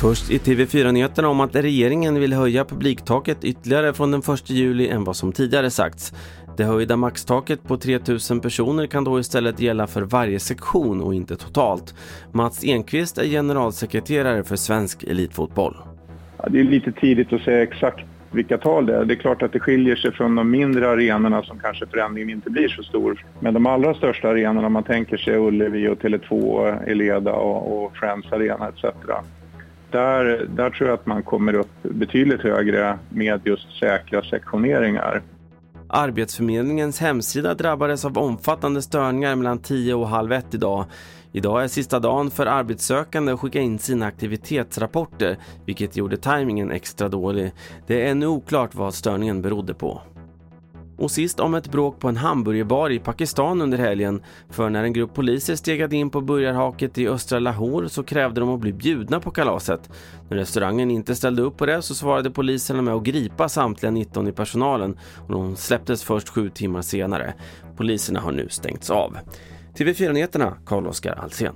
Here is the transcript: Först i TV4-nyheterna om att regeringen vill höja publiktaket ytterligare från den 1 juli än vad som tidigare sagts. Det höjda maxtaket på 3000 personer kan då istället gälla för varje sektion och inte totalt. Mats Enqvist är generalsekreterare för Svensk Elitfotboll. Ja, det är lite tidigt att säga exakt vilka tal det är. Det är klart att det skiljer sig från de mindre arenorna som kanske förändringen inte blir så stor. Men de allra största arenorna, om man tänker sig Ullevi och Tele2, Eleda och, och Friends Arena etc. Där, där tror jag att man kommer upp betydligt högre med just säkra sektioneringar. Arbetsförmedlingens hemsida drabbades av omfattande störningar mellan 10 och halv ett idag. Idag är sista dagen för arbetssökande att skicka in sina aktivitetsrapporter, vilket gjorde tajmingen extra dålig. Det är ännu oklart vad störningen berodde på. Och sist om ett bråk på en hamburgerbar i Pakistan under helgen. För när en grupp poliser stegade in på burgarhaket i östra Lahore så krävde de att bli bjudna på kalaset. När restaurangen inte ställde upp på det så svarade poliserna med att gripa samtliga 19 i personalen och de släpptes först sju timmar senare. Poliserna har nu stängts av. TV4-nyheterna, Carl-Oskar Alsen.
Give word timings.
Först 0.00 0.30
i 0.30 0.38
TV4-nyheterna 0.38 1.28
om 1.28 1.40
att 1.40 1.56
regeringen 1.56 2.20
vill 2.20 2.32
höja 2.32 2.64
publiktaket 2.64 3.44
ytterligare 3.44 3.92
från 3.92 4.10
den 4.10 4.20
1 4.20 4.50
juli 4.50 4.88
än 4.88 5.04
vad 5.04 5.16
som 5.16 5.32
tidigare 5.32 5.70
sagts. 5.70 6.12
Det 6.56 6.64
höjda 6.64 6.96
maxtaket 6.96 7.62
på 7.62 7.76
3000 7.76 8.40
personer 8.40 8.86
kan 8.86 9.04
då 9.04 9.20
istället 9.20 9.60
gälla 9.60 9.86
för 9.86 10.02
varje 10.02 10.40
sektion 10.40 11.00
och 11.00 11.14
inte 11.14 11.36
totalt. 11.36 11.94
Mats 12.32 12.64
Enqvist 12.64 13.18
är 13.18 13.24
generalsekreterare 13.24 14.44
för 14.44 14.56
Svensk 14.56 15.04
Elitfotboll. 15.04 15.76
Ja, 16.38 16.48
det 16.48 16.60
är 16.60 16.64
lite 16.64 16.92
tidigt 16.92 17.32
att 17.32 17.40
säga 17.42 17.62
exakt 17.62 18.04
vilka 18.36 18.58
tal 18.58 18.86
det 18.86 18.96
är. 18.96 19.04
Det 19.04 19.14
är 19.14 19.16
klart 19.16 19.42
att 19.42 19.52
det 19.52 19.60
skiljer 19.60 19.96
sig 19.96 20.12
från 20.12 20.34
de 20.34 20.50
mindre 20.50 20.90
arenorna 20.90 21.42
som 21.42 21.58
kanske 21.58 21.86
förändringen 21.86 22.30
inte 22.30 22.50
blir 22.50 22.68
så 22.68 22.82
stor. 22.82 23.24
Men 23.40 23.54
de 23.54 23.66
allra 23.66 23.94
största 23.94 24.28
arenorna, 24.28 24.66
om 24.66 24.72
man 24.72 24.82
tänker 24.82 25.16
sig 25.16 25.36
Ullevi 25.36 25.88
och 25.88 25.98
Tele2, 25.98 26.90
Eleda 26.90 27.32
och, 27.32 27.84
och 27.84 27.96
Friends 27.96 28.32
Arena 28.32 28.68
etc. 28.68 28.84
Där, 29.90 30.46
där 30.56 30.70
tror 30.70 30.88
jag 30.88 30.94
att 30.94 31.06
man 31.06 31.22
kommer 31.22 31.54
upp 31.54 31.82
betydligt 31.82 32.40
högre 32.40 32.98
med 33.08 33.40
just 33.44 33.78
säkra 33.78 34.22
sektioneringar. 34.22 35.22
Arbetsförmedlingens 35.88 37.00
hemsida 37.00 37.54
drabbades 37.54 38.04
av 38.04 38.18
omfattande 38.18 38.82
störningar 38.82 39.36
mellan 39.36 39.58
10 39.58 39.94
och 39.94 40.08
halv 40.08 40.32
ett 40.32 40.54
idag. 40.54 40.84
Idag 41.36 41.64
är 41.64 41.68
sista 41.68 42.00
dagen 42.00 42.30
för 42.30 42.46
arbetssökande 42.46 43.32
att 43.32 43.40
skicka 43.40 43.60
in 43.60 43.78
sina 43.78 44.06
aktivitetsrapporter, 44.06 45.38
vilket 45.66 45.96
gjorde 45.96 46.16
tajmingen 46.16 46.70
extra 46.70 47.08
dålig. 47.08 47.52
Det 47.86 48.02
är 48.02 48.10
ännu 48.10 48.26
oklart 48.26 48.74
vad 48.74 48.94
störningen 48.94 49.42
berodde 49.42 49.74
på. 49.74 50.00
Och 50.98 51.10
sist 51.10 51.40
om 51.40 51.54
ett 51.54 51.72
bråk 51.72 52.00
på 52.00 52.08
en 52.08 52.16
hamburgerbar 52.16 52.90
i 52.90 52.98
Pakistan 52.98 53.62
under 53.62 53.78
helgen. 53.78 54.22
För 54.50 54.70
när 54.70 54.84
en 54.84 54.92
grupp 54.92 55.14
poliser 55.14 55.56
stegade 55.56 55.96
in 55.96 56.10
på 56.10 56.20
burgarhaket 56.20 56.98
i 56.98 57.08
östra 57.08 57.38
Lahore 57.38 57.88
så 57.88 58.02
krävde 58.02 58.40
de 58.40 58.50
att 58.50 58.60
bli 58.60 58.72
bjudna 58.72 59.20
på 59.20 59.30
kalaset. 59.30 59.90
När 60.28 60.36
restaurangen 60.36 60.90
inte 60.90 61.14
ställde 61.14 61.42
upp 61.42 61.56
på 61.56 61.66
det 61.66 61.82
så 61.82 61.94
svarade 61.94 62.30
poliserna 62.30 62.82
med 62.82 62.94
att 62.94 63.02
gripa 63.02 63.48
samtliga 63.48 63.90
19 63.90 64.28
i 64.28 64.32
personalen 64.32 64.98
och 65.26 65.32
de 65.32 65.56
släpptes 65.56 66.04
först 66.04 66.28
sju 66.28 66.50
timmar 66.50 66.82
senare. 66.82 67.34
Poliserna 67.76 68.20
har 68.20 68.32
nu 68.32 68.48
stängts 68.48 68.90
av. 68.90 69.16
TV4-nyheterna, 69.76 70.58
Carl-Oskar 70.64 71.12
Alsen. 71.12 71.54